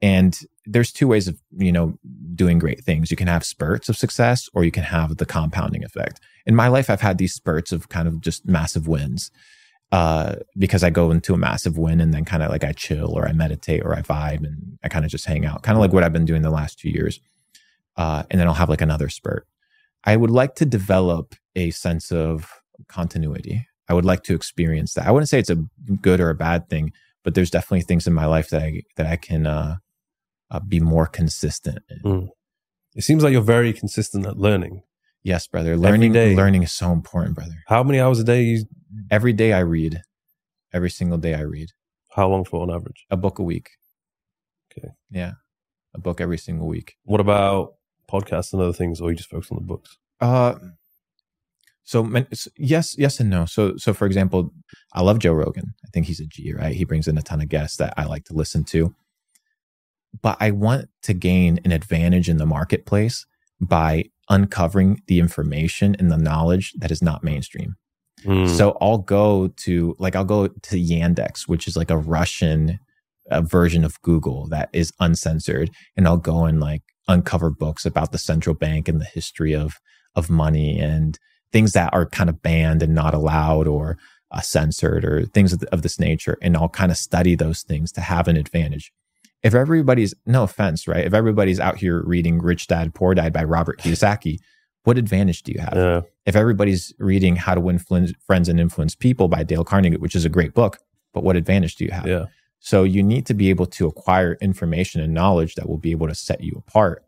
And 0.00 0.38
there's 0.64 0.92
two 0.92 1.08
ways 1.08 1.26
of, 1.26 1.40
you 1.56 1.72
know, 1.72 1.98
doing 2.34 2.58
great 2.58 2.84
things. 2.84 3.10
You 3.10 3.16
can 3.16 3.26
have 3.26 3.44
spurts 3.44 3.88
of 3.88 3.96
success 3.96 4.48
or 4.54 4.64
you 4.64 4.70
can 4.70 4.84
have 4.84 5.16
the 5.16 5.26
compounding 5.26 5.82
effect. 5.82 6.20
In 6.46 6.54
my 6.54 6.68
life, 6.68 6.88
I've 6.88 7.00
had 7.00 7.18
these 7.18 7.34
spurts 7.34 7.72
of 7.72 7.88
kind 7.88 8.06
of 8.06 8.20
just 8.20 8.46
massive 8.46 8.86
wins 8.86 9.30
uh, 9.90 10.36
because 10.58 10.84
I 10.84 10.90
go 10.90 11.10
into 11.10 11.34
a 11.34 11.38
massive 11.38 11.78
win 11.78 12.00
and 12.00 12.12
then 12.12 12.24
kind 12.24 12.42
of 12.42 12.50
like 12.50 12.64
I 12.64 12.72
chill 12.72 13.12
or 13.12 13.26
I 13.26 13.32
meditate 13.32 13.82
or 13.82 13.94
I 13.94 14.02
vibe 14.02 14.44
and 14.44 14.78
I 14.84 14.88
kind 14.88 15.04
of 15.04 15.10
just 15.10 15.24
hang 15.24 15.46
out, 15.46 15.62
kind 15.62 15.76
of 15.76 15.80
like 15.80 15.92
what 15.92 16.04
I've 16.04 16.12
been 16.12 16.26
doing 16.26 16.42
the 16.42 16.50
last 16.50 16.78
two 16.78 16.90
years. 16.90 17.20
Uh, 17.96 18.22
and 18.30 18.40
then 18.40 18.46
I'll 18.46 18.54
have 18.54 18.68
like 18.68 18.82
another 18.82 19.08
spurt. 19.08 19.46
I 20.04 20.16
would 20.16 20.30
like 20.30 20.54
to 20.56 20.64
develop 20.64 21.34
a 21.56 21.70
sense 21.70 22.12
of 22.12 22.50
continuity. 22.86 23.66
I 23.88 23.94
would 23.94 24.04
like 24.04 24.22
to 24.24 24.34
experience 24.34 24.94
that. 24.94 25.06
I 25.06 25.10
wouldn't 25.10 25.28
say 25.28 25.38
it's 25.38 25.50
a 25.50 25.64
good 26.00 26.20
or 26.20 26.30
a 26.30 26.34
bad 26.34 26.68
thing, 26.68 26.92
but 27.24 27.34
there's 27.34 27.50
definitely 27.50 27.82
things 27.82 28.06
in 28.06 28.12
my 28.12 28.26
life 28.26 28.50
that 28.50 28.62
I 28.62 28.82
that 28.96 29.06
I 29.06 29.16
can 29.16 29.46
uh, 29.46 29.76
uh, 30.50 30.60
be 30.60 30.80
more 30.80 31.06
consistent. 31.06 31.80
Mm. 32.04 32.28
It 32.94 33.04
seems 33.04 33.22
like 33.22 33.32
you're 33.32 33.42
very 33.42 33.72
consistent 33.72 34.26
at 34.26 34.36
learning. 34.36 34.82
Yes, 35.22 35.46
brother. 35.46 35.76
Learning 35.76 36.12
day. 36.12 36.34
learning 36.34 36.62
is 36.62 36.72
so 36.72 36.92
important, 36.92 37.34
brother. 37.34 37.62
How 37.66 37.82
many 37.82 38.00
hours 38.00 38.18
a 38.18 38.24
day? 38.24 38.42
You... 38.42 38.64
Every 39.10 39.32
day 39.32 39.52
I 39.52 39.60
read. 39.60 40.00
Every 40.72 40.90
single 40.90 41.18
day 41.18 41.34
I 41.34 41.40
read. 41.40 41.70
How 42.14 42.28
long 42.28 42.44
for 42.44 42.62
on 42.62 42.70
average? 42.70 43.06
A 43.10 43.16
book 43.16 43.38
a 43.38 43.42
week. 43.42 43.70
Okay. 44.72 44.88
Yeah, 45.10 45.32
a 45.94 45.98
book 45.98 46.20
every 46.20 46.38
single 46.38 46.66
week. 46.66 46.96
What 47.04 47.20
about 47.20 47.74
podcasts 48.10 48.52
and 48.52 48.62
other 48.62 48.72
things, 48.72 49.00
or 49.00 49.10
you 49.10 49.16
just 49.16 49.30
focus 49.30 49.50
on 49.50 49.58
the 49.58 49.64
books? 49.64 49.98
Uh, 50.20 50.54
so 51.84 52.06
yes, 52.56 52.96
yes 52.98 53.18
and 53.18 53.30
no. 53.30 53.46
So 53.46 53.76
so 53.76 53.94
for 53.94 54.06
example, 54.06 54.52
I 54.92 55.00
love 55.00 55.18
Joe 55.18 55.32
Rogan. 55.32 55.74
I 55.84 55.88
think 55.88 56.06
he's 56.06 56.20
a 56.20 56.26
G, 56.26 56.52
right? 56.52 56.74
He 56.74 56.84
brings 56.84 57.08
in 57.08 57.16
a 57.16 57.22
ton 57.22 57.40
of 57.40 57.48
guests 57.48 57.78
that 57.78 57.94
I 57.96 58.04
like 58.04 58.24
to 58.24 58.34
listen 58.34 58.64
to. 58.64 58.94
But 60.22 60.36
I 60.40 60.50
want 60.50 60.88
to 61.02 61.14
gain 61.14 61.60
an 61.64 61.72
advantage 61.72 62.28
in 62.28 62.38
the 62.38 62.46
marketplace 62.46 63.26
by 63.60 64.04
uncovering 64.28 65.02
the 65.06 65.18
information 65.18 65.96
and 65.98 66.10
the 66.10 66.18
knowledge 66.18 66.72
that 66.78 66.90
is 66.90 67.02
not 67.02 67.24
mainstream. 67.24 67.76
Mm. 68.24 68.48
So 68.48 68.76
I'll 68.80 68.98
go 68.98 69.48
to 69.48 69.94
like 69.98 70.16
I'll 70.16 70.24
go 70.24 70.48
to 70.48 70.76
Yandex, 70.76 71.42
which 71.46 71.68
is 71.68 71.76
like 71.76 71.90
a 71.90 71.96
Russian 71.96 72.78
uh, 73.30 73.42
version 73.42 73.84
of 73.84 74.00
Google 74.02 74.48
that 74.48 74.70
is 74.72 74.92
uncensored, 75.00 75.70
and 75.96 76.06
I'll 76.06 76.16
go 76.16 76.44
and 76.44 76.60
like 76.60 76.82
uncover 77.06 77.50
books 77.50 77.86
about 77.86 78.12
the 78.12 78.18
central 78.18 78.54
bank 78.54 78.88
and 78.88 79.00
the 79.00 79.06
history 79.06 79.54
of 79.54 79.74
of 80.14 80.28
money 80.28 80.78
and 80.78 81.18
things 81.52 81.72
that 81.72 81.92
are 81.94 82.06
kind 82.06 82.28
of 82.28 82.42
banned 82.42 82.82
and 82.82 82.94
not 82.94 83.14
allowed 83.14 83.66
or 83.66 83.96
uh, 84.30 84.40
censored 84.40 85.04
or 85.04 85.24
things 85.26 85.52
of, 85.52 85.62
of 85.72 85.82
this 85.82 85.98
nature 85.98 86.36
and 86.42 86.56
I'll 86.56 86.68
kind 86.68 86.92
of 86.92 86.98
study 86.98 87.34
those 87.34 87.62
things 87.62 87.92
to 87.92 88.00
have 88.00 88.28
an 88.28 88.36
advantage. 88.36 88.92
If 89.42 89.54
everybody's 89.54 90.14
no 90.26 90.42
offense, 90.42 90.88
right? 90.88 91.04
If 91.04 91.14
everybody's 91.14 91.60
out 91.60 91.76
here 91.76 92.02
reading 92.04 92.40
Rich 92.40 92.66
Dad 92.66 92.94
Poor 92.94 93.14
Dad 93.14 93.32
by 93.32 93.44
Robert 93.44 93.78
Kiyosaki, 93.80 94.38
what 94.84 94.98
advantage 94.98 95.42
do 95.42 95.52
you 95.52 95.60
have? 95.60 95.74
Yeah. 95.76 96.00
If 96.26 96.34
everybody's 96.34 96.92
reading 96.98 97.36
How 97.36 97.54
to 97.54 97.60
Win 97.60 97.78
Friends 97.78 98.48
and 98.48 98.60
Influence 98.60 98.94
People 98.94 99.28
by 99.28 99.44
Dale 99.44 99.64
Carnegie, 99.64 99.96
which 99.96 100.16
is 100.16 100.24
a 100.24 100.28
great 100.28 100.54
book, 100.54 100.78
but 101.12 101.22
what 101.22 101.36
advantage 101.36 101.76
do 101.76 101.84
you 101.84 101.90
have? 101.90 102.06
Yeah. 102.06 102.26
So 102.60 102.82
you 102.82 103.02
need 103.02 103.26
to 103.26 103.34
be 103.34 103.50
able 103.50 103.66
to 103.66 103.86
acquire 103.86 104.36
information 104.40 105.00
and 105.00 105.14
knowledge 105.14 105.54
that 105.54 105.68
will 105.68 105.78
be 105.78 105.92
able 105.92 106.08
to 106.08 106.14
set 106.14 106.40
you 106.42 106.54
apart 106.56 107.04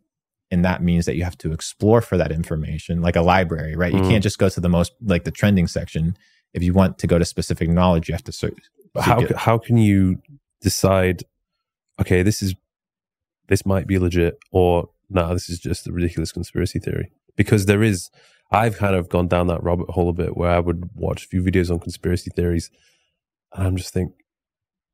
and 0.50 0.64
that 0.64 0.82
means 0.82 1.06
that 1.06 1.16
you 1.16 1.24
have 1.24 1.38
to 1.38 1.52
explore 1.52 2.00
for 2.00 2.16
that 2.16 2.32
information 2.32 3.00
like 3.00 3.16
a 3.16 3.22
library 3.22 3.76
right 3.76 3.92
mm. 3.92 3.98
you 3.98 4.08
can't 4.08 4.22
just 4.22 4.38
go 4.38 4.48
to 4.48 4.60
the 4.60 4.68
most 4.68 4.92
like 5.02 5.24
the 5.24 5.30
trending 5.30 5.66
section 5.66 6.16
if 6.52 6.62
you 6.62 6.72
want 6.72 6.98
to 6.98 7.06
go 7.06 7.18
to 7.18 7.24
specific 7.24 7.68
knowledge 7.68 8.08
you 8.08 8.14
have 8.14 8.24
to 8.24 8.32
search 8.32 8.58
how, 9.00 9.22
how 9.36 9.58
can 9.58 9.76
you 9.76 10.20
decide 10.60 11.22
okay 12.00 12.22
this 12.22 12.42
is 12.42 12.54
this 13.48 13.66
might 13.66 13.86
be 13.86 13.98
legit 13.98 14.38
or 14.52 14.88
no 15.08 15.26
nah, 15.26 15.34
this 15.34 15.48
is 15.48 15.58
just 15.58 15.86
a 15.86 15.92
ridiculous 15.92 16.32
conspiracy 16.32 16.78
theory 16.78 17.10
because 17.36 17.66
there 17.66 17.82
is 17.82 18.10
i've 18.52 18.76
kind 18.76 18.94
of 18.94 19.08
gone 19.08 19.28
down 19.28 19.46
that 19.46 19.62
rabbit 19.62 19.90
hole 19.90 20.08
a 20.08 20.12
bit 20.12 20.36
where 20.36 20.50
i 20.50 20.58
would 20.58 20.90
watch 20.94 21.24
a 21.24 21.28
few 21.28 21.42
videos 21.42 21.70
on 21.70 21.78
conspiracy 21.78 22.30
theories 22.34 22.70
and 23.52 23.66
i'm 23.66 23.76
just 23.76 23.92
think 23.92 24.12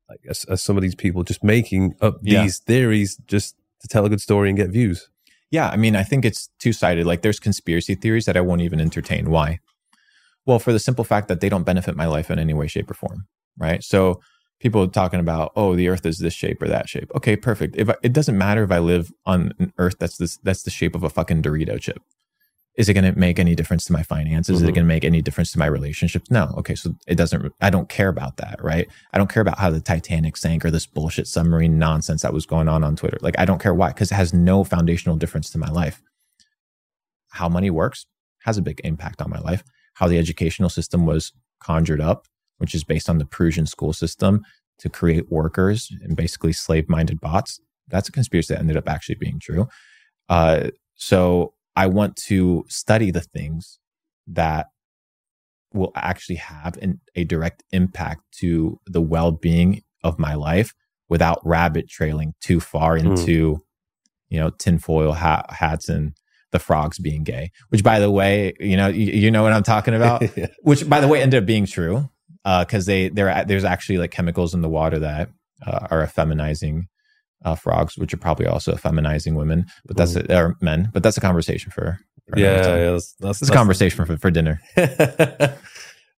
like 0.09 0.19
as, 0.29 0.45
as 0.45 0.61
some 0.61 0.77
of 0.77 0.81
these 0.81 0.95
people 0.95 1.23
just 1.23 1.43
making 1.43 1.93
up 2.01 2.17
yeah. 2.21 2.43
these 2.43 2.59
theories 2.59 3.17
just 3.27 3.55
to 3.81 3.87
tell 3.87 4.05
a 4.05 4.09
good 4.09 4.21
story 4.21 4.49
and 4.49 4.57
get 4.57 4.69
views 4.69 5.09
yeah, 5.49 5.69
I 5.69 5.77
mean, 5.77 5.95
I 5.95 6.03
think 6.03 6.25
it's 6.25 6.49
two 6.59 6.73
sided. 6.73 7.05
Like, 7.05 7.21
there's 7.21 7.39
conspiracy 7.39 7.95
theories 7.95 8.25
that 8.25 8.35
I 8.35 8.41
won't 8.41 8.61
even 8.61 8.81
entertain. 8.81 9.29
Why? 9.29 9.59
Well, 10.45 10.59
for 10.59 10.73
the 10.73 10.79
simple 10.79 11.03
fact 11.03 11.27
that 11.29 11.39
they 11.39 11.49
don't 11.49 11.63
benefit 11.63 11.95
my 11.95 12.05
life 12.05 12.29
in 12.29 12.39
any 12.39 12.53
way, 12.53 12.67
shape, 12.67 12.91
or 12.91 12.93
form. 12.93 13.27
Right. 13.57 13.83
So, 13.83 14.21
people 14.59 14.87
talking 14.87 15.19
about, 15.19 15.51
oh, 15.55 15.75
the 15.75 15.87
Earth 15.87 16.05
is 16.05 16.19
this 16.19 16.33
shape 16.33 16.61
or 16.61 16.67
that 16.67 16.89
shape. 16.89 17.11
Okay, 17.15 17.35
perfect. 17.35 17.75
If 17.77 17.89
I, 17.89 17.95
it 18.01 18.13
doesn't 18.13 18.37
matter 18.37 18.63
if 18.63 18.71
I 18.71 18.79
live 18.79 19.11
on 19.25 19.53
an 19.59 19.73
Earth 19.77 19.97
that's 19.99 20.17
this 20.17 20.37
that's 20.37 20.63
the 20.63 20.71
shape 20.71 20.95
of 20.95 21.03
a 21.03 21.09
fucking 21.09 21.41
Dorito 21.41 21.79
chip 21.79 22.01
is 22.77 22.87
it 22.87 22.93
going 22.93 23.11
to 23.11 23.19
make 23.19 23.39
any 23.39 23.55
difference 23.55 23.85
to 23.85 23.93
my 23.93 24.03
finances? 24.03 24.55
Mm-hmm. 24.55 24.55
Is 24.55 24.61
it 24.61 24.65
mm-hmm. 24.65 24.75
going 24.75 24.85
to 24.85 24.87
make 24.87 25.03
any 25.03 25.21
difference 25.23 25.51
to 25.53 25.59
my 25.59 25.65
relationships? 25.65 26.29
No. 26.29 26.53
Okay. 26.57 26.75
So 26.75 26.93
it 27.07 27.15
doesn't, 27.15 27.51
I 27.59 27.71
don't 27.71 27.89
care 27.89 28.07
about 28.07 28.37
that. 28.37 28.63
Right. 28.63 28.87
I 29.11 29.17
don't 29.17 29.31
care 29.31 29.41
about 29.41 29.57
how 29.57 29.71
the 29.71 29.81
Titanic 29.81 30.37
sank 30.37 30.63
or 30.63 30.69
this 30.69 30.85
bullshit 30.85 31.27
submarine 31.27 31.79
nonsense 31.79 32.21
that 32.21 32.33
was 32.33 32.45
going 32.45 32.67
on 32.67 32.83
on 32.83 32.95
Twitter. 32.95 33.17
Like, 33.21 33.37
I 33.39 33.45
don't 33.45 33.59
care 33.59 33.73
why, 33.73 33.89
because 33.89 34.11
it 34.11 34.15
has 34.15 34.31
no 34.31 34.63
foundational 34.63 35.17
difference 35.17 35.49
to 35.51 35.57
my 35.57 35.69
life. 35.69 36.03
How 37.31 37.49
money 37.49 37.71
works 37.71 38.05
has 38.41 38.57
a 38.57 38.61
big 38.61 38.79
impact 38.83 39.21
on 39.21 39.29
my 39.31 39.39
life. 39.39 39.63
How 39.95 40.07
the 40.07 40.19
educational 40.19 40.69
system 40.69 41.07
was 41.07 41.33
conjured 41.59 41.99
up, 41.99 42.27
which 42.57 42.75
is 42.75 42.83
based 42.83 43.09
on 43.09 43.17
the 43.17 43.25
Prussian 43.25 43.65
school 43.65 43.93
system 43.93 44.43
to 44.79 44.89
create 44.89 45.31
workers 45.31 45.91
and 46.03 46.15
basically 46.15 46.53
slave 46.53 46.89
minded 46.89 47.19
bots. 47.19 47.59
That's 47.87 48.09
a 48.09 48.11
conspiracy 48.11 48.53
that 48.53 48.59
ended 48.59 48.77
up 48.77 48.89
actually 48.89 49.15
being 49.15 49.39
true. 49.39 49.67
Uh, 50.29 50.69
so 50.95 51.53
I 51.75 51.87
want 51.87 52.15
to 52.27 52.65
study 52.67 53.11
the 53.11 53.21
things 53.21 53.79
that 54.27 54.67
will 55.73 55.91
actually 55.95 56.35
have 56.35 56.77
an, 56.77 56.99
a 57.15 57.23
direct 57.23 57.63
impact 57.71 58.23
to 58.39 58.79
the 58.85 59.01
well 59.01 59.31
being 59.31 59.83
of 60.03 60.19
my 60.19 60.33
life 60.33 60.73
without 61.09 61.39
rabbit 61.45 61.89
trailing 61.89 62.33
too 62.41 62.59
far 62.59 62.97
hmm. 62.97 63.07
into, 63.07 63.55
mm. 63.55 63.59
you 64.29 64.39
know, 64.39 64.49
tinfoil 64.49 65.13
hat, 65.13 65.45
hats 65.49 65.87
and 65.87 66.13
the 66.51 66.59
frogs 66.59 66.99
being 66.99 67.23
gay. 67.23 67.51
Which, 67.69 67.83
by 67.83 67.99
the 67.99 68.11
way, 68.11 68.53
you 68.59 68.77
know, 68.77 68.87
you, 68.87 69.05
you 69.05 69.31
know 69.31 69.43
what 69.43 69.53
I'm 69.53 69.63
talking 69.63 69.93
about. 69.93 70.21
yeah. 70.37 70.47
Which, 70.61 70.87
by 70.87 70.99
the 70.99 71.07
way, 71.07 71.21
ended 71.21 71.43
up 71.43 71.47
being 71.47 71.65
true 71.65 72.09
because 72.59 72.87
uh, 72.87 72.91
they 72.91 73.09
there 73.09 73.43
there's 73.45 73.63
actually 73.63 73.97
like 73.97 74.11
chemicals 74.11 74.53
in 74.53 74.61
the 74.61 74.69
water 74.69 74.99
that 74.99 75.29
uh, 75.65 75.87
are 75.91 76.05
effeminizing 76.05 76.83
uh, 77.43 77.55
frogs, 77.55 77.97
which 77.97 78.13
are 78.13 78.17
probably 78.17 78.45
also 78.45 78.75
feminizing 78.75 79.35
women, 79.35 79.65
but 79.85 79.97
that's 79.97 80.15
a, 80.15 80.37
or 80.37 80.55
men. 80.61 80.89
But 80.93 81.03
that's 81.03 81.17
a 81.17 81.21
conversation 81.21 81.71
for, 81.71 81.99
for 82.29 82.39
yeah, 82.39 82.55
yeah, 82.55 82.91
that's, 82.91 83.13
that's, 83.19 83.39
that's, 83.39 83.49
a 83.49 83.53
conversation 83.53 84.05
for 84.05 84.17
for 84.17 84.31
dinner. 84.31 84.61